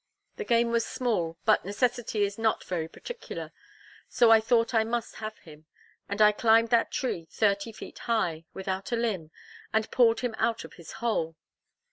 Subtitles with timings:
[0.37, 3.51] The game was small, but necessity is not very particular;
[4.09, 5.67] so I thought I must have him,
[6.09, 9.29] and I climbed that tree thirty feet high, without a limb,
[9.71, 11.35] and pulled him out of his hole.